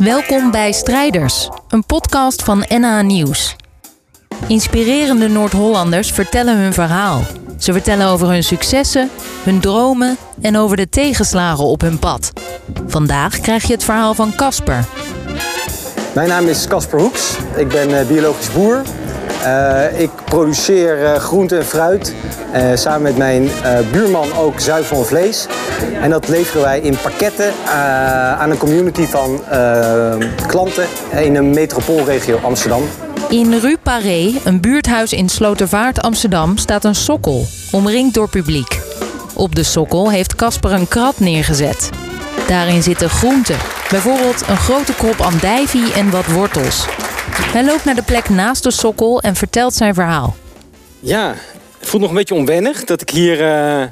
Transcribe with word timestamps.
Welkom 0.00 0.50
bij 0.50 0.72
Strijders, 0.72 1.48
een 1.68 1.86
podcast 1.86 2.42
van 2.42 2.64
NA 2.68 3.02
Nieuws. 3.02 3.56
Inspirerende 4.46 5.28
Noord-Hollanders 5.28 6.12
vertellen 6.12 6.58
hun 6.58 6.72
verhaal. 6.72 7.22
Ze 7.58 7.72
vertellen 7.72 8.06
over 8.06 8.28
hun 8.28 8.44
successen, 8.44 9.10
hun 9.44 9.60
dromen 9.60 10.16
en 10.40 10.56
over 10.56 10.76
de 10.76 10.88
tegenslagen 10.88 11.64
op 11.64 11.80
hun 11.80 11.98
pad. 11.98 12.32
Vandaag 12.86 13.40
krijg 13.40 13.66
je 13.66 13.72
het 13.72 13.84
verhaal 13.84 14.14
van 14.14 14.34
Casper. 14.34 14.84
Mijn 16.14 16.28
naam 16.28 16.46
is 16.46 16.66
Casper 16.66 17.00
Hoeks. 17.00 17.36
Ik 17.56 17.68
ben 17.68 17.98
eh, 18.00 18.06
biologisch 18.06 18.52
boer. 18.52 18.82
Uh, 19.44 20.00
ik 20.00 20.10
produceer 20.24 21.02
uh, 21.02 21.14
groente 21.14 21.56
en 21.56 21.64
fruit. 21.64 22.14
Uh, 22.54 22.62
samen 22.74 23.02
met 23.02 23.16
mijn 23.16 23.50
buurman 23.92 24.32
ook 24.36 24.60
zuivel 24.60 24.96
en 24.96 25.06
vlees. 25.06 25.46
En 26.00 26.10
dat 26.10 26.28
leveren 26.28 26.62
wij 26.62 26.80
in 26.80 26.96
pakketten 27.02 27.52
aan 28.38 28.50
een 28.50 28.58
community 28.58 29.06
van 29.06 29.40
klanten 30.46 30.84
in 31.16 31.34
de 31.34 31.42
metropoolregio 31.42 32.38
Amsterdam. 32.42 32.82
In 33.28 33.58
Rue 33.58 33.78
Paré, 33.82 34.32
een 34.44 34.60
buurthuis 34.60 35.12
in 35.12 35.28
Slotervaart, 35.28 36.02
Amsterdam, 36.02 36.56
staat 36.56 36.84
een 36.84 36.94
sokkel, 36.94 37.46
omringd 37.72 38.14
door 38.14 38.28
publiek. 38.28 38.80
Op 39.34 39.54
de 39.54 39.62
sokkel 39.62 40.10
heeft 40.10 40.34
Casper 40.34 40.72
een 40.72 40.88
krat 40.88 41.20
neergezet. 41.20 41.90
Daarin 42.46 42.82
zitten 42.82 43.10
groenten, 43.10 43.56
bijvoorbeeld 43.90 44.48
een 44.48 44.56
grote 44.56 44.94
krop 44.94 45.20
andijvie 45.20 45.92
en 45.92 46.10
wat 46.10 46.26
wortels. 46.26 46.86
Hij 47.32 47.64
loopt 47.64 47.84
naar 47.84 47.94
de 47.94 48.02
plek 48.02 48.28
naast 48.28 48.62
de 48.62 48.70
sokkel 48.70 49.20
en 49.20 49.36
vertelt 49.36 49.74
zijn 49.74 49.94
verhaal. 49.94 50.36
Ja, 51.00 51.34
het 51.78 51.88
voelt 51.88 52.02
nog 52.02 52.10
een 52.10 52.16
beetje 52.16 52.34
onwennig 52.34 52.84
dat 52.84 53.00
ik 53.00 53.10
hier 53.10 53.40
uh, 53.40 53.84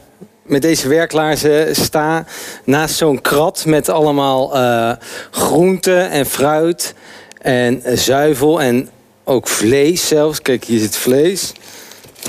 met 0.42 0.62
deze 0.62 0.88
werklaarzen 0.88 1.76
sta. 1.76 2.24
Naast 2.64 2.96
zo'n 2.96 3.20
krat 3.20 3.64
met 3.64 3.88
allemaal 3.88 4.56
uh, 4.56 4.92
groenten 5.30 6.10
en 6.10 6.26
fruit 6.26 6.94
en 7.40 7.82
uh, 7.84 7.96
zuivel 7.96 8.62
en 8.62 8.88
ook 9.24 9.48
vlees 9.48 10.08
zelfs. 10.08 10.42
Kijk, 10.42 10.64
hier 10.64 10.80
zit 10.80 10.96
vlees. 10.96 11.52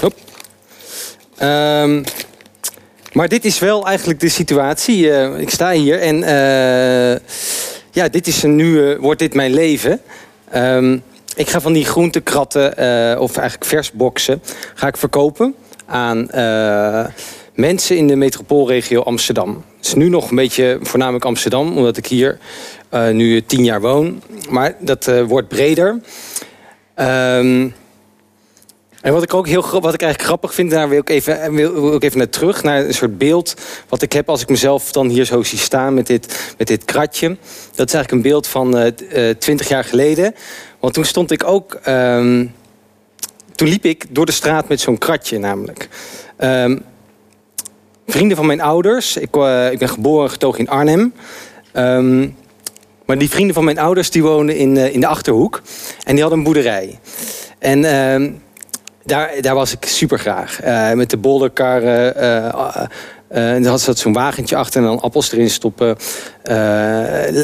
Hop. 0.01 0.13
Um, 1.41 2.03
maar 3.13 3.27
dit 3.27 3.45
is 3.45 3.59
wel 3.59 3.87
eigenlijk 3.87 4.19
de 4.19 4.29
situatie. 4.29 5.09
ik 5.37 5.49
sta 5.49 5.71
hier 5.71 5.99
en 5.99 6.19
ja, 7.91 8.09
dit 8.09 8.27
is 8.27 8.41
nu 8.43 8.97
wordt 8.99 9.19
dit 9.19 9.33
mijn 9.33 9.53
leven. 9.53 10.01
Um, 10.55 11.03
ik 11.35 11.49
ga 11.49 11.61
van 11.61 11.73
die 11.73 11.85
groentekratten, 11.85 12.73
uh, 13.13 13.21
of 13.21 13.37
eigenlijk 13.37 13.69
versboxen, 13.69 14.41
ga 14.73 14.87
ik 14.87 14.97
verkopen 14.97 15.55
aan 15.85 16.27
uh, 16.35 17.05
mensen 17.53 17.97
in 17.97 18.07
de 18.07 18.15
metropoolregio 18.15 19.01
Amsterdam. 19.01 19.63
Het 19.77 19.85
is 19.85 19.93
nu 19.93 20.09
nog 20.09 20.29
een 20.29 20.35
beetje 20.35 20.79
voornamelijk 20.81 21.25
Amsterdam, 21.25 21.77
omdat 21.77 21.97
ik 21.97 22.05
hier 22.05 22.37
uh, 22.93 23.09
nu 23.09 23.45
tien 23.45 23.63
jaar 23.63 23.81
woon. 23.81 24.21
Maar 24.49 24.75
dat 24.79 25.11
wordt 25.27 25.47
breder. 25.47 26.01
Um, 26.95 27.73
en 29.01 29.13
wat 29.13 29.23
ik 29.23 29.33
ook 29.33 29.47
heel 29.47 29.61
wat 29.61 29.93
ik 29.93 30.01
eigenlijk 30.01 30.21
grappig 30.21 30.53
vind, 30.53 30.71
daar 30.71 30.89
wil 30.89 30.99
ik 30.99 31.09
even, 31.09 31.53
wil, 31.53 31.95
ik 31.95 32.03
even 32.03 32.17
naar 32.17 32.29
terug, 32.29 32.63
naar 32.63 32.85
een 32.85 32.93
soort 32.93 33.17
beeld 33.17 33.53
wat 33.89 34.01
ik 34.01 34.13
heb 34.13 34.29
als 34.29 34.41
ik 34.41 34.49
mezelf 34.49 34.91
dan 34.91 35.07
hier 35.07 35.25
zo 35.25 35.43
zie 35.43 35.57
staan 35.57 35.93
met 35.93 36.07
dit, 36.07 36.53
met 36.57 36.67
dit 36.67 36.85
kratje. 36.85 37.27
Dat 37.75 37.87
is 37.87 37.93
eigenlijk 37.93 38.11
een 38.11 38.31
beeld 38.31 38.47
van 38.47 38.93
twintig 39.37 39.67
jaar 39.67 39.83
geleden. 39.83 40.35
Want 40.79 40.93
toen 40.93 41.05
stond 41.05 41.31
ik 41.31 41.43
ook. 41.43 41.79
Um, 41.87 42.53
toen 43.55 43.67
liep 43.67 43.85
ik 43.85 44.05
door 44.09 44.25
de 44.25 44.31
straat 44.31 44.67
met 44.67 44.79
zo'n 44.79 44.97
kratje, 44.97 45.39
namelijk. 45.39 45.89
Um, 46.37 46.83
vrienden 48.07 48.37
van 48.37 48.45
mijn 48.45 48.61
ouders. 48.61 49.17
Ik, 49.17 49.35
uh, 49.35 49.71
ik 49.71 49.79
ben 49.79 49.89
geboren 49.89 50.23
en 50.23 50.31
getogen 50.31 50.59
in 50.59 50.69
Arnhem. 50.69 51.13
Um, 51.73 52.35
maar 53.05 53.17
die 53.17 53.29
vrienden 53.29 53.55
van 53.55 53.63
mijn 53.63 53.79
ouders 53.79 54.09
die 54.11 54.23
woonden 54.23 54.55
in, 54.55 54.75
uh, 54.75 54.93
in 54.93 54.99
de 54.99 55.07
achterhoek. 55.07 55.61
En 56.03 56.11
die 56.11 56.21
hadden 56.21 56.37
een 56.37 56.45
boerderij. 56.45 56.99
En 57.59 57.83
daar, 59.09 59.41
daar 59.41 59.55
was 59.55 59.71
ik 59.71 59.85
super 59.85 60.19
graag. 60.19 60.63
Uh, 60.63 60.91
met 60.91 61.09
de 61.09 61.17
bolderkar. 61.17 61.83
en 63.27 63.63
dan 63.63 63.71
had 63.71 63.81
ze 63.81 63.93
zo'n 63.95 64.13
wagentje 64.13 64.55
achter 64.55 64.81
en 64.81 64.87
dan 64.87 64.99
appels 64.99 65.31
erin 65.31 65.49
stoppen. 65.49 65.97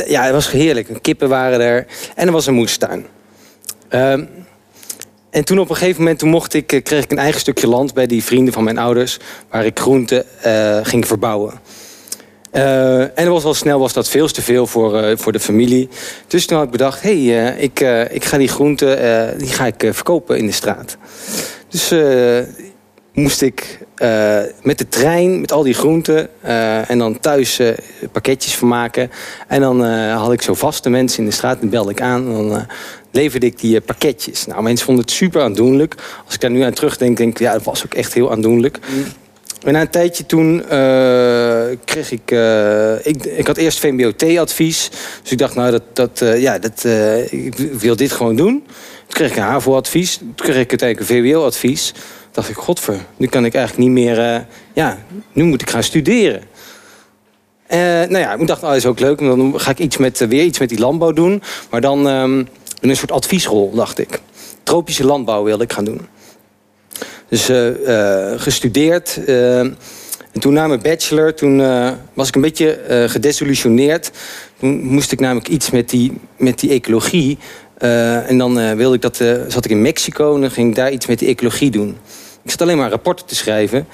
ja, 0.07 0.23
het 0.23 0.31
was 0.31 0.51
heerlijk. 0.51 1.01
Kippen 1.01 1.29
waren 1.29 1.61
er. 1.61 1.85
En 2.15 2.27
er 2.27 2.33
was 2.33 2.45
een 2.45 2.53
moestuin. 2.53 3.05
Uh, 3.89 4.13
en 5.35 5.45
toen 5.45 5.59
op 5.59 5.69
een 5.69 5.75
gegeven 5.75 6.01
moment 6.01 6.19
toen 6.19 6.29
mocht 6.29 6.53
ik, 6.53 6.71
eh, 6.71 6.83
kreeg 6.83 7.03
ik 7.03 7.11
een 7.11 7.17
eigen 7.17 7.39
stukje 7.39 7.67
land 7.67 7.93
bij 7.93 8.05
die 8.05 8.23
vrienden 8.23 8.53
van 8.53 8.63
mijn 8.63 8.77
ouders, 8.77 9.19
waar 9.49 9.65
ik 9.65 9.79
groenten 9.79 10.25
uh, 10.45 10.79
ging 10.83 11.07
verbouwen. 11.07 11.53
Uh, 12.55 13.01
en 13.01 13.15
er 13.15 13.29
was 13.29 13.43
al 13.43 13.53
snel 13.53 13.79
was 13.79 13.93
dat 13.93 14.09
veel 14.09 14.27
te 14.27 14.41
veel 14.41 14.67
voor, 14.67 15.17
voor 15.17 15.31
de 15.31 15.39
familie. 15.39 15.89
Dus 16.27 16.45
toen 16.45 16.57
had 16.57 16.65
ik 16.65 16.71
bedacht, 16.71 17.01
hé, 17.01 17.25
hey, 17.25 17.55
ik, 17.57 17.79
ik 18.11 18.25
ga 18.25 18.37
die 18.37 18.47
groenten 18.47 18.97
die 19.37 19.47
ga 19.47 19.65
ik, 19.65 19.89
verkopen 19.91 20.37
in 20.37 20.45
de 20.45 20.51
straat. 20.51 20.97
Dus 21.69 21.93
moest 23.13 23.41
ik 23.41 23.79
met 24.61 24.77
de 24.77 24.87
trein, 24.89 25.41
met 25.41 25.51
al 25.51 25.63
die 25.63 25.73
groenten 25.73 26.29
en 26.87 26.97
dan 26.97 27.19
thuis 27.19 27.61
pakketjes 28.11 28.55
van 28.55 28.67
maken. 28.67 29.11
En 29.47 29.61
dan 29.61 29.83
had 30.09 30.33
ik 30.33 30.41
zo 30.41 30.53
vaste 30.53 30.89
mensen 30.89 31.19
in 31.19 31.29
de 31.29 31.35
straat 31.35 31.59
en 31.59 31.69
belde 31.69 31.91
ik 31.91 32.01
aan. 32.01 32.27
En 32.27 32.33
dan 32.33 32.67
leverde 33.15 33.45
ik 33.45 33.59
die 33.59 33.75
eh, 33.75 33.85
pakketjes. 33.85 34.45
Nou, 34.45 34.63
mensen 34.63 34.85
vonden 34.85 35.03
het 35.03 35.13
super 35.13 35.41
aandoenlijk. 35.41 35.95
Als 36.25 36.33
ik 36.33 36.41
daar 36.41 36.51
nu 36.51 36.61
aan 36.61 36.73
terugdenk, 36.73 37.17
denk 37.17 37.31
ik, 37.31 37.39
ja, 37.39 37.53
dat 37.53 37.63
was 37.63 37.85
ook 37.85 37.93
echt 37.93 38.13
heel 38.13 38.31
aandoenlijk. 38.31 38.79
Mm. 38.87 39.05
En 39.65 39.73
na 39.73 39.81
een 39.81 39.89
tijdje 39.89 40.25
toen 40.25 40.55
uh, 40.55 40.69
kreeg 41.85 42.11
ik, 42.11 42.31
uh, 42.31 43.05
ik... 43.05 43.25
Ik 43.25 43.47
had 43.47 43.57
eerst 43.57 43.79
VMBO-T-advies. 43.79 44.89
Dus 45.21 45.31
ik 45.31 45.37
dacht, 45.37 45.55
nou, 45.55 45.71
dat, 45.71 45.83
dat, 45.93 46.21
uh, 46.23 46.41
ja, 46.41 46.59
dat, 46.59 46.83
ik 47.31 47.55
wil 47.57 47.95
dit 47.95 48.11
gewoon 48.11 48.35
doen. 48.35 48.63
Toen 48.65 49.07
kreeg 49.07 49.29
ik 49.29 49.37
een 49.37 49.43
HAVO-advies. 49.43 50.17
Toen 50.17 50.33
kreeg 50.35 50.57
ik 50.57 50.69
uiteindelijk 50.69 51.09
een 51.09 51.15
VWO-advies. 51.15 51.93
Dacht 52.31 52.49
ik, 52.49 52.55
godver, 52.55 52.99
nu 53.17 53.27
kan 53.27 53.45
ik 53.45 53.53
eigenlijk 53.53 53.87
niet 53.87 54.05
meer... 54.05 54.45
ja, 54.73 54.97
nu 55.33 55.43
moet 55.43 55.61
ik 55.61 55.69
gaan 55.69 55.83
studeren. 55.83 56.41
nou 57.69 58.17
ja, 58.17 58.33
ik 58.33 58.47
dacht, 58.47 58.63
oh, 58.63 58.75
is 58.75 58.85
ook 58.85 58.99
leuk. 58.99 59.19
Dan 59.19 59.59
ga 59.59 59.71
ik 59.71 59.79
iets 59.79 59.97
met, 59.97 60.27
weer 60.27 60.43
iets 60.43 60.59
met 60.59 60.69
die 60.69 60.79
landbouw 60.79 61.11
doen. 61.11 61.41
Maar 61.69 61.81
dan... 61.81 62.07
Um, 62.07 62.47
een 62.89 62.97
soort 62.97 63.11
adviesrol, 63.11 63.71
dacht 63.75 63.99
ik. 63.99 64.21
Tropische 64.63 65.05
landbouw 65.05 65.43
wilde 65.43 65.63
ik 65.63 65.73
gaan 65.73 65.85
doen. 65.85 66.07
Dus 67.29 67.49
uh, 67.49 67.79
uh, 67.79 68.31
gestudeerd. 68.35 69.19
Uh, 69.27 69.59
en 69.59 70.39
toen 70.39 70.53
na 70.53 70.67
mijn 70.67 70.81
bachelor, 70.81 71.33
toen 71.33 71.57
was 72.13 72.27
ik 72.27 72.35
een 72.35 72.41
beetje 72.41 72.79
gedesillusioneerd. 73.07 74.11
Toen 74.59 74.83
moest 74.83 75.11
ik 75.11 75.19
namelijk 75.19 75.47
iets 75.47 75.69
met 75.69 75.89
die, 75.89 76.17
met 76.37 76.59
die 76.59 76.69
ecologie. 76.69 77.37
en 77.77 78.37
dan 78.37 78.75
wilde 78.75 78.95
ik 78.95 79.01
dat, 79.01 79.15
zat 79.47 79.65
ik 79.65 79.71
in 79.71 79.81
Mexico 79.81 80.41
en 80.41 80.51
ging 80.51 80.69
ik 80.69 80.75
daar 80.75 80.91
iets 80.91 81.05
met 81.05 81.19
die 81.19 81.27
ecologie 81.27 81.71
doen. 81.71 81.97
Ik 82.43 82.51
zat 82.51 82.61
alleen 82.61 82.77
maar 82.77 82.89
rapporten 82.89 83.25
te 83.25 83.35
schrijven. 83.35 83.87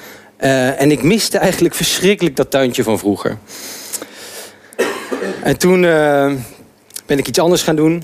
en 0.77 0.91
ik 0.91 1.03
miste 1.03 1.37
eigenlijk 1.37 1.75
verschrikkelijk 1.75 2.35
dat 2.35 2.51
tuintje 2.51 2.83
van 2.83 2.99
vroeger. 2.99 3.37
En 5.43 5.57
toen 5.57 5.81
ben 7.05 7.17
ik 7.17 7.27
iets 7.27 7.39
anders 7.39 7.63
gaan 7.63 7.75
doen. 7.75 8.03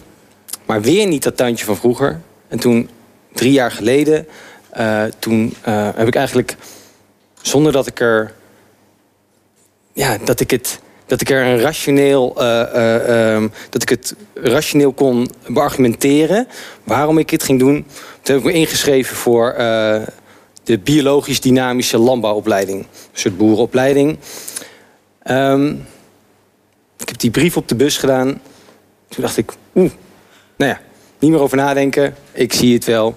Maar 0.65 0.81
weer 0.81 1.07
niet 1.07 1.23
dat 1.23 1.37
tuintje 1.37 1.65
van 1.65 1.77
vroeger. 1.77 2.19
En 2.47 2.59
toen, 2.59 2.89
drie 3.33 3.51
jaar 3.51 3.71
geleden, 3.71 4.27
uh, 4.79 5.03
toen 5.19 5.55
uh, 5.67 5.89
heb 5.95 6.07
ik 6.07 6.15
eigenlijk, 6.15 6.55
zonder 7.41 7.71
dat 7.71 7.87
ik 7.87 7.99
er, 7.99 8.33
ja, 9.93 10.17
dat 10.17 10.39
ik 10.39 10.51
het, 10.51 10.79
dat 11.05 11.21
ik 11.21 11.29
er 11.29 11.45
een 11.45 11.59
rationeel, 11.59 12.35
uh, 12.41 13.33
um, 13.33 13.51
dat 13.69 13.81
ik 13.81 13.89
het 13.89 14.15
rationeel 14.33 14.93
kon 14.93 15.29
beargumenteren 15.47 16.47
waarom 16.83 17.17
ik 17.17 17.29
het 17.29 17.43
ging 17.43 17.59
doen. 17.59 17.85
Toen 18.21 18.35
heb 18.35 18.45
ik 18.45 18.51
me 18.51 18.59
ingeschreven 18.59 19.15
voor 19.15 19.53
de 20.63 20.79
biologisch 20.83 21.41
dynamische 21.41 21.97
landbouwopleiding, 21.97 22.79
een 22.79 22.87
soort 23.13 23.37
boerenopleiding. 23.37 24.17
Um, 25.29 25.85
ik 26.97 27.07
heb 27.09 27.17
die 27.17 27.31
brief 27.31 27.57
op 27.57 27.67
de 27.67 27.75
bus 27.75 27.97
gedaan. 27.97 28.41
Toen 29.07 29.23
dacht 29.23 29.37
ik, 29.37 29.51
oeh, 29.75 29.91
nou 30.57 30.71
ja, 30.71 30.81
niet 31.19 31.31
meer 31.31 31.39
over 31.39 31.57
nadenken. 31.57 32.15
Ik 32.31 32.53
zie 32.53 32.73
het 32.73 32.85
wel. 32.85 33.15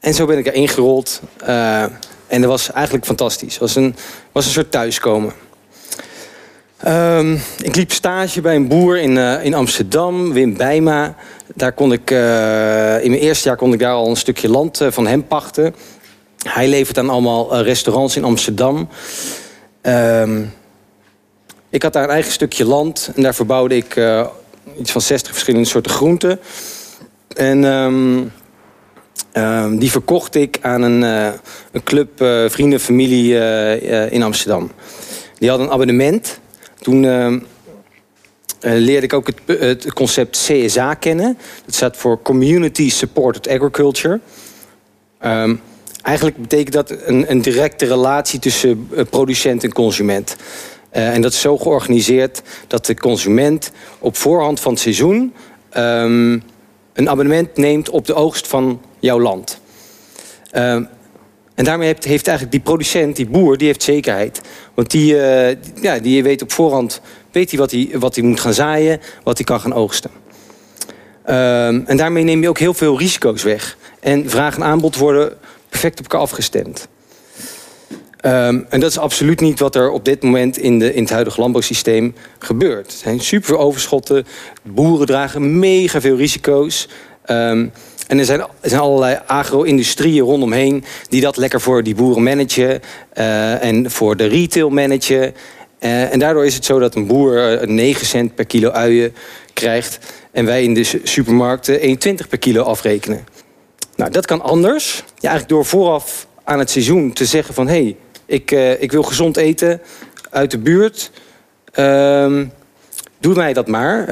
En 0.00 0.14
zo 0.14 0.26
ben 0.26 0.38
ik 0.38 0.46
erin 0.46 0.68
gerold. 0.68 1.20
Uh, 1.48 1.82
en 2.26 2.40
dat 2.40 2.50
was 2.50 2.72
eigenlijk 2.72 3.06
fantastisch. 3.06 3.52
Het 3.52 3.60
was 3.60 3.76
een, 3.76 3.94
was 4.32 4.44
een 4.44 4.52
soort 4.52 4.70
thuiskomen. 4.70 5.32
Um, 6.86 7.40
ik 7.62 7.76
liep 7.76 7.92
stage 7.92 8.40
bij 8.40 8.54
een 8.54 8.68
boer 8.68 8.98
in, 8.98 9.16
uh, 9.16 9.44
in 9.44 9.54
Amsterdam, 9.54 10.32
Wim 10.32 10.56
Bijma. 10.56 11.14
Daar 11.54 11.72
kon 11.72 11.92
ik, 11.92 12.10
uh, 12.10 13.04
in 13.04 13.10
mijn 13.10 13.22
eerste 13.22 13.48
jaar 13.48 13.56
kon 13.56 13.72
ik 13.72 13.78
daar 13.78 13.92
al 13.92 14.08
een 14.08 14.16
stukje 14.16 14.48
land 14.48 14.84
van 14.88 15.06
hem 15.06 15.26
pachten. 15.26 15.74
Hij 16.42 16.68
levert 16.68 16.98
aan 16.98 17.10
allemaal 17.10 17.62
restaurants 17.62 18.16
in 18.16 18.24
Amsterdam. 18.24 18.88
Um, 19.82 20.52
ik 21.70 21.82
had 21.82 21.92
daar 21.92 22.04
een 22.04 22.10
eigen 22.10 22.32
stukje 22.32 22.64
land 22.64 23.10
en 23.14 23.22
daar 23.22 23.34
verbouwde 23.34 23.76
ik 23.76 24.00
iets 24.78 24.92
van 24.92 25.00
60 25.00 25.32
verschillende 25.32 25.68
soorten 25.68 25.92
groenten. 25.92 26.40
En 27.36 27.64
um, 27.64 28.32
um, 29.38 29.78
die 29.78 29.90
verkocht 29.90 30.34
ik 30.34 30.58
aan 30.60 30.82
een, 30.82 31.02
uh, 31.02 31.32
een 31.72 31.82
club 31.82 32.22
uh, 32.22 32.48
vrienden, 32.48 32.80
familie 32.80 33.32
uh, 33.32 34.12
in 34.12 34.22
Amsterdam. 34.22 34.70
Die 35.38 35.48
hadden 35.48 35.66
een 35.66 35.72
abonnement. 35.72 36.40
Toen 36.78 37.00
leerde 38.60 39.06
ik 39.06 39.12
ook 39.12 39.26
het, 39.26 39.60
het, 39.60 39.92
concept 39.92 40.46
CSA 40.46 40.94
kennen. 40.94 41.38
Dat 41.64 41.74
staat 41.74 41.96
voor 41.96 42.22
Community 42.22 42.90
Supported 42.90 43.48
Agriculture. 43.48 44.20
Ehm, 45.18 45.54
eigenlijk 46.02 46.36
betekent 46.36 46.72
dat 46.72 46.90
een, 46.90 47.30
een, 47.30 47.42
directe 47.42 47.86
relatie 47.86 48.38
tussen 48.38 48.88
producent 49.10 49.64
en 49.64 49.72
consument. 49.72 50.36
en 50.90 51.22
dat 51.22 51.32
is 51.32 51.40
zo 51.40 51.56
georganiseerd 51.56 52.42
dat 52.66 52.86
de 52.86 52.94
consument 52.94 53.70
op 53.98 54.16
voorhand 54.16 54.60
van 54.60 54.72
het 54.72 54.80
seizoen 54.80 55.32
ehm, 55.70 56.38
een 56.92 57.08
abonnement 57.08 57.56
neemt 57.56 57.90
op 57.90 58.06
de 58.06 58.14
oogst 58.14 58.46
van 58.46 58.80
jouw 59.00 59.20
land. 59.20 59.60
Ehm, 60.50 60.84
en 61.54 61.64
daarmee 61.64 61.86
heeft, 61.86 62.04
heeft, 62.04 62.26
eigenlijk 62.26 62.56
die 62.56 62.66
producent, 62.66 63.16
die 63.16 63.26
boer, 63.26 63.56
die 63.58 63.66
heeft 63.66 63.82
zekerheid. 63.82 64.40
Want 64.74 64.90
die, 64.90 65.14
uh, 65.14 65.48
ja, 65.82 65.98
die 65.98 66.22
weet 66.22 66.42
op 66.42 66.52
voorhand 66.52 67.00
weet 67.32 67.50
hij 67.50 67.58
wat, 67.58 67.70
hij 67.70 67.90
wat 67.92 68.14
hij 68.14 68.24
moet 68.24 68.40
gaan 68.40 68.54
zaaien, 68.54 69.00
wat 69.22 69.36
hij 69.36 69.46
kan 69.46 69.60
gaan 69.60 69.74
oogsten. 69.74 70.10
Um, 71.26 71.84
en 71.86 71.96
daarmee 71.96 72.24
neem 72.24 72.42
je 72.42 72.48
ook 72.48 72.58
heel 72.58 72.74
veel 72.74 72.98
risico's 72.98 73.42
weg. 73.42 73.76
En 74.00 74.30
vraag 74.30 74.56
en 74.56 74.64
aanbod 74.64 74.96
worden 74.96 75.32
perfect 75.68 75.98
op 75.98 76.04
elkaar 76.04 76.20
afgestemd. 76.20 76.88
Um, 78.24 78.66
en 78.68 78.80
dat 78.80 78.90
is 78.90 78.98
absoluut 78.98 79.40
niet 79.40 79.58
wat 79.58 79.74
er 79.74 79.90
op 79.90 80.04
dit 80.04 80.22
moment 80.22 80.58
in, 80.58 80.78
de, 80.78 80.94
in 80.94 81.02
het 81.02 81.10
huidige 81.10 81.40
landbouwsysteem 81.40 82.14
gebeurt. 82.38 82.92
Er 82.92 82.98
zijn 82.98 83.20
super 83.20 83.56
overschotten, 83.56 84.26
boeren 84.62 85.06
dragen 85.06 85.58
mega 85.58 86.00
veel 86.00 86.16
risico's. 86.16 86.88
Um, 87.30 87.72
en 88.08 88.18
er 88.18 88.24
zijn, 88.24 88.40
er 88.40 88.48
zijn 88.62 88.80
allerlei 88.80 89.18
agro-industrieën 89.26 90.24
rondomheen 90.24 90.84
die 91.08 91.20
dat 91.20 91.36
lekker 91.36 91.60
voor 91.60 91.82
die 91.82 91.94
boeren 91.94 92.22
managen 92.22 92.80
uh, 93.18 93.64
en 93.64 93.90
voor 93.90 94.16
de 94.16 94.26
retail 94.26 94.70
managen. 94.70 95.34
Uh, 95.80 96.12
en 96.12 96.18
daardoor 96.18 96.46
is 96.46 96.54
het 96.54 96.64
zo 96.64 96.78
dat 96.78 96.94
een 96.94 97.06
boer 97.06 97.60
9 97.64 98.06
cent 98.06 98.34
per 98.34 98.46
kilo 98.46 98.70
uien 98.70 99.14
krijgt 99.52 99.98
en 100.32 100.44
wij 100.44 100.62
in 100.62 100.74
de 100.74 101.00
supermarkten 101.02 101.80
1,20 101.80 102.28
per 102.28 102.38
kilo 102.38 102.62
afrekenen. 102.62 103.26
Nou, 103.96 104.10
dat 104.10 104.26
kan 104.26 104.40
anders. 104.40 104.96
Ja, 104.96 105.28
eigenlijk 105.28 105.48
door 105.48 105.64
vooraf 105.64 106.26
aan 106.44 106.58
het 106.58 106.70
seizoen 106.70 107.12
te 107.12 107.24
zeggen 107.24 107.54
van... 107.54 107.66
hé, 107.68 107.82
hey, 107.82 107.96
ik, 108.26 108.50
ik 108.80 108.92
wil 108.92 109.02
gezond 109.02 109.36
eten 109.36 109.80
uit 110.30 110.50
de 110.50 110.58
buurt. 110.58 111.10
Uh, 111.74 112.42
doe 113.20 113.34
mij 113.34 113.52
dat 113.52 113.66
maar. 113.66 114.04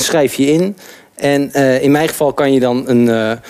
Schrijf 0.00 0.34
je 0.34 0.46
in. 0.46 0.76
En 1.14 1.52
in 1.80 1.90
mijn 1.90 2.08
geval 2.08 2.32
kan 2.32 2.52
je 2.52 2.60
dan 2.60 2.88
een 2.88 3.40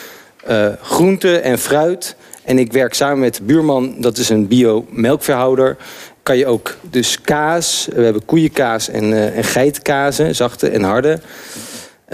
groente 0.83 1.39
en 1.39 1.59
fruit... 1.59 2.17
en 2.45 2.59
ik 2.59 2.73
werk 2.73 2.95
samen 2.95 3.19
met 3.19 3.35
de 3.35 3.43
buurman, 3.43 3.95
dat 3.99 4.19
is 4.19 4.29
een 4.29 4.47
bio-melkverhouder... 4.49 5.77
kan 6.23 6.37
je 6.37 6.47
ook 6.47 6.77
dus 6.83 7.21
kaas, 7.21 7.89
we 7.95 8.03
hebben 8.03 8.25
koeienkaas 8.25 8.89
en, 8.89 9.33
en 9.35 9.45
geitenkazen, 9.45 10.35
zachte 10.35 10.69
en 10.69 10.83
harde... 10.83 11.21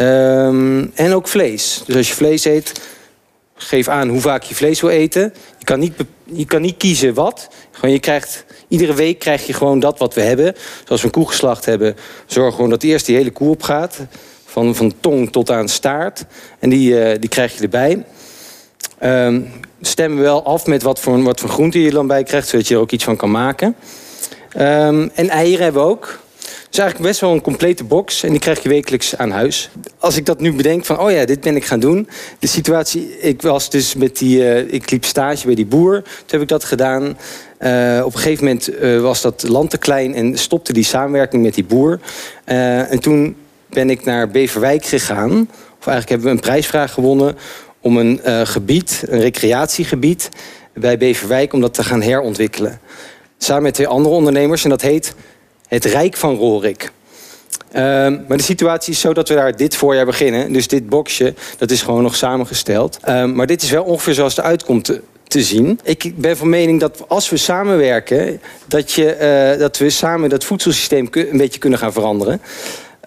Um, 0.01 0.93
en 0.95 1.13
ook 1.13 1.29
vlees. 1.29 1.83
Dus 1.87 1.97
als 1.97 2.09
je 2.09 2.15
vlees 2.15 2.45
eet, 2.45 2.73
geef 3.55 3.89
aan 3.89 4.09
hoe 4.09 4.21
vaak 4.21 4.43
je 4.43 4.55
vlees 4.55 4.81
wil 4.81 4.91
eten. 4.91 5.35
Je 5.59 5.65
kan 5.65 5.79
niet, 5.79 5.93
je 6.25 6.45
kan 6.45 6.61
niet 6.61 6.77
kiezen 6.77 7.15
wat. 7.15 7.49
Gewoon 7.71 7.91
je 7.95 8.01
krijgt, 8.01 8.45
iedere 8.69 8.95
week 8.95 9.19
krijg 9.19 9.47
je 9.47 9.53
gewoon 9.53 9.81
dat 9.81 9.99
wat 9.99 10.15
we 10.15 10.21
hebben. 10.21 10.55
Zoals 10.85 11.01
we 11.01 11.07
een 11.07 11.13
koe 11.13 11.29
geslacht 11.29 11.65
hebben, 11.65 11.97
zorg 12.27 12.55
gewoon 12.55 12.71
dat 12.71 12.83
eerst 12.83 13.07
die 13.07 13.17
hele 13.17 13.31
koe 13.31 13.51
opgaat. 13.51 13.99
Van, 14.51 14.75
van 14.75 14.93
tong 15.01 15.33
tot 15.33 15.51
aan 15.51 15.69
staart. 15.69 16.25
En 16.59 16.71
die, 16.71 16.91
uh, 16.91 17.19
die 17.21 17.29
krijg 17.29 17.57
je 17.57 17.63
erbij. 17.63 18.05
Um, 19.03 19.51
stemmen 19.81 20.19
we 20.19 20.25
wel 20.25 20.45
af 20.45 20.67
met 20.67 20.83
wat 20.83 21.01
voor, 21.01 21.23
wat 21.23 21.41
voor 21.41 21.49
groente 21.49 21.81
je 21.81 21.87
er 21.87 21.93
dan 21.93 22.07
bij 22.07 22.23
krijgt, 22.23 22.49
zodat 22.49 22.69
je 22.69 22.75
er 22.75 22.81
ook 22.81 22.91
iets 22.91 23.05
van 23.05 23.17
kan 23.17 23.31
maken. 23.31 23.75
Um, 24.57 25.11
en 25.15 25.29
eieren 25.29 25.65
hebben 25.65 25.83
we 25.83 25.89
ook 25.89 26.19
is 26.71 26.79
eigenlijk 26.79 27.11
best 27.11 27.21
wel 27.21 27.33
een 27.33 27.41
complete 27.41 27.85
box 27.85 28.23
en 28.23 28.31
die 28.31 28.41
krijg 28.41 28.63
je 28.63 28.69
wekelijks 28.69 29.17
aan 29.17 29.31
huis. 29.31 29.71
Als 29.99 30.17
ik 30.17 30.27
dat 30.27 30.41
nu 30.41 30.53
bedenk 30.53 30.85
van, 30.85 31.01
oh 31.01 31.11
ja, 31.11 31.25
dit 31.25 31.41
ben 31.41 31.57
ik 31.57 31.65
gaan 31.65 31.81
doen. 31.81 32.09
De 32.39 32.47
situatie, 32.47 33.21
ik 33.21 33.43
was 33.43 33.71
dus 33.71 33.95
met 33.95 34.19
die, 34.19 34.39
uh, 34.39 34.73
ik 34.73 34.91
liep 34.91 35.05
stage 35.05 35.47
bij 35.47 35.55
die 35.55 35.67
boer. 35.67 36.03
Toen 36.03 36.27
heb 36.27 36.41
ik 36.41 36.49
dat 36.49 36.65
gedaan. 36.65 37.03
Uh, 37.03 38.03
op 38.05 38.15
een 38.15 38.21
gegeven 38.21 38.45
moment 38.45 38.71
was 39.03 39.21
dat 39.23 39.45
land 39.49 39.71
te 39.71 39.79
klein 39.79 40.15
en 40.15 40.39
stopte 40.39 40.73
die 40.73 40.85
samenwerking 40.85 41.43
met 41.43 41.55
die 41.55 41.65
boer. 41.65 42.01
en 42.45 42.99
toen 43.01 43.37
ben 43.69 43.91
ik 43.91 44.05
naar 44.05 44.29
Beverwijk 44.29 44.85
gegaan. 44.85 45.49
Of 45.79 45.87
eigenlijk 45.87 46.09
hebben 46.09 46.27
we 46.27 46.35
een 46.35 46.41
prijsvraag 46.41 46.93
gewonnen 46.93 47.37
om 47.81 47.97
een 47.97 48.47
gebied, 48.47 49.03
een 49.07 49.21
recreatiegebied 49.21 50.29
bij 50.75 50.99
Beverwijk, 50.99 51.53
om 51.53 51.61
dat 51.61 51.75
te 51.75 51.85
gaan 51.85 52.03
herontwikkelen. 52.03 52.81
Samen 53.39 53.63
met 53.63 53.75
twee 53.75 53.89
andere 53.89 54.15
ondernemers 54.15 54.65
en 54.65 54.71
dat 54.71 54.83
heet 54.83 55.15
het 55.69 55.85
Rijk 55.85 56.17
van 56.17 56.37
Rorik. 56.37 56.91
Uh, 57.73 57.83
maar 58.29 58.37
de 58.37 58.43
situatie 58.43 58.93
is 58.93 59.01
zo 59.01 59.13
dat 59.13 59.29
we 59.29 59.35
daar 59.35 59.57
dit 59.57 59.77
voorjaar 59.77 60.07
beginnen. 60.07 60.53
Dus 60.53 60.69
dit 60.69 60.89
boxje, 60.89 61.35
dat 61.59 61.71
is 61.71 61.83
gewoon 61.83 62.03
nog 62.03 62.17
samengesteld. 62.17 62.99
Uh, 63.09 63.25
maar 63.25 63.47
dit 63.47 63.63
is 63.63 63.71
wel 63.71 63.85
ongeveer 63.85 64.15
zoals 64.15 64.37
het 64.37 64.45
uitkomt 64.45 64.85
te, 65.25 65.43
zien. 65.43 65.81
Ik 65.83 66.13
ben 66.17 66.37
van 66.37 66.49
mening 66.49 66.81
dat 66.81 67.05
als 67.09 67.31
we 67.31 67.37
samenwerken... 67.37 68.41
dat, 68.67 68.93
je, 68.93 69.53
uh, 69.55 69.61
dat 69.61 69.79
we 69.79 69.91
samen 69.91 70.29
dat 70.29 70.45
voedselsysteem 70.45 71.09
een 71.11 71.37
beetje 71.37 71.59
kunnen 71.59 71.79
gaan 71.79 71.93
veranderen. 71.93 72.41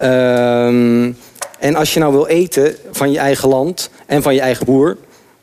Ehm, 0.02 1.12
en 1.58 1.74
als 1.74 1.94
je 1.94 2.00
nou 2.00 2.12
wil 2.12 2.26
eten 2.26 2.76
van 2.90 3.12
je 3.12 3.18
eigen 3.18 3.48
land 3.48 3.90
en 4.06 4.22
van 4.22 4.34
je 4.34 4.40
eigen 4.40 4.66
boer... 4.66 4.96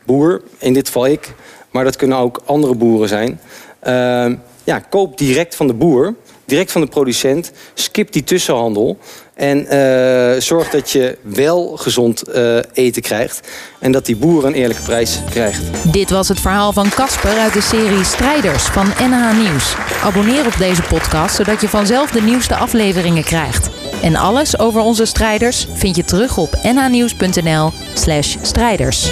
boer, 0.05 0.41
in 0.57 0.73
dit 0.73 0.85
geval 0.85 1.07
ik, 1.07 1.33
maar 1.71 1.83
dat 1.83 1.95
kunnen 1.95 2.17
ook 2.17 2.41
andere 2.45 2.75
boeren 2.75 3.07
zijn... 3.07 3.39
Ehm, 3.79 4.35
ja, 4.63 4.79
koop 4.79 5.17
direct 5.17 5.55
van 5.55 5.67
de 5.67 5.73
boer 5.73 6.15
direct 6.49 6.71
van 6.71 6.81
de 6.81 6.87
producent. 6.87 7.51
Skip 7.73 8.11
die 8.11 8.23
tussenhandel. 8.23 8.97
En 9.33 9.57
uh, 9.57 10.41
zorg 10.41 10.69
dat 10.69 10.91
je 10.91 11.17
wel 11.21 11.77
gezond 11.77 12.23
uh, 12.35 12.57
eten 12.73 13.01
krijgt. 13.01 13.47
En 13.79 13.91
dat 13.91 14.05
die 14.05 14.15
boer 14.15 14.45
een 14.45 14.53
eerlijke 14.53 14.81
prijs 14.81 15.19
krijgt. 15.29 15.61
Dit 15.91 16.09
was 16.09 16.27
het 16.27 16.39
verhaal 16.39 16.73
van 16.73 16.89
Casper 16.89 17.37
uit 17.37 17.53
de 17.53 17.61
serie 17.61 18.03
Strijders 18.03 18.63
van 18.63 18.85
NH 18.85 19.37
Nieuws. 19.37 19.75
Abonneer 20.03 20.45
op 20.45 20.57
deze 20.57 20.81
podcast, 20.81 21.35
zodat 21.35 21.61
je 21.61 21.69
vanzelf 21.69 22.11
de 22.11 22.21
nieuwste 22.21 22.55
afleveringen 22.55 23.23
krijgt. 23.23 23.68
En 24.01 24.15
alles 24.15 24.59
over 24.59 24.81
onze 24.81 25.05
strijders 25.05 25.67
vind 25.73 25.95
je 25.95 26.03
terug 26.03 26.37
op 26.37 26.59
nhnieuws.nl 26.63 27.71
slash 27.93 28.37
strijders. 28.41 29.11